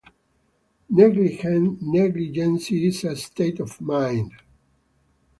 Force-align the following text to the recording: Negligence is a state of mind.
Negligence 0.89 2.71
is 2.71 3.03
a 3.03 3.15
state 3.15 3.59
of 3.59 3.79
mind. 3.79 4.31